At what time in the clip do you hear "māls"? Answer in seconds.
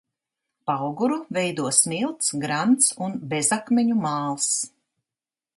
4.07-4.53